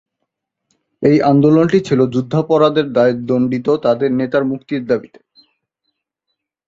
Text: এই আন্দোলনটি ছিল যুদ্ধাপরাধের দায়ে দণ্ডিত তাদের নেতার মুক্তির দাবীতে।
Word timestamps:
এই 1.03 1.17
আন্দোলনটি 1.21 1.79
ছিল 1.87 1.99
যুদ্ধাপরাধের 2.13 2.87
দায়ে 2.93 3.13
দণ্ডিত 3.29 3.67
তাদের 3.85 4.09
নেতার 4.19 4.43
মুক্তির 4.45 4.81
দাবীতে। 4.85 5.19